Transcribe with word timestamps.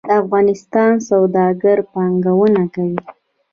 د 0.09 0.11
افغانستان 0.23 0.91
سوداګر 1.09 1.77
پانګونه 1.93 2.63
کوي 2.75 2.99